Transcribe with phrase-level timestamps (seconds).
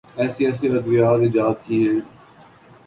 [0.19, 2.01] ایسی ایسی ادویات ایجاد کی ہیں۔